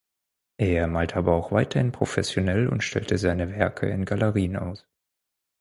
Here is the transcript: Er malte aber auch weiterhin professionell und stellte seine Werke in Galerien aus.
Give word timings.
Er 0.57 0.87
malte 0.87 1.15
aber 1.17 1.35
auch 1.35 1.51
weiterhin 1.51 1.91
professionell 1.91 2.67
und 2.69 2.83
stellte 2.83 3.19
seine 3.19 3.51
Werke 3.51 3.85
in 3.87 4.03
Galerien 4.03 4.55
aus. 4.57 4.87